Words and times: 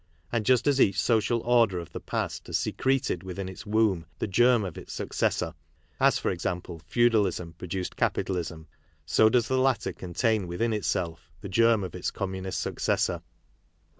And 0.31 0.47
just 0.47 0.65
as 0.65 0.81
each 0.81 0.99
social 0.99 1.41
order 1.41 1.77
of 1.77 1.91
the 1.91 1.99
past 1.99 2.47
has 2.47 2.57
secreted 2.57 3.21
within 3.21 3.47
its 3.47 3.67
womb 3.67 4.07
the 4.17 4.25
germ 4.25 4.65
of 4.65 4.75
its 4.75 4.93
successor, 4.93 5.53
as 5.99 6.17
for 6.17 6.31
example, 6.31 6.81
feudalism 6.87 7.53
produced 7.53 7.97
capitalism, 7.97 8.65
so 9.05 9.29
does 9.29 9.47
the 9.47 9.59
latter 9.59 9.93
contain 9.93 10.47
within 10.47 10.71
^Itself 10.71 11.19
the 11.41 11.49
germ 11.49 11.83
of 11.83 11.93
its 11.93 12.09
communist 12.09 12.61
successor. 12.61 13.21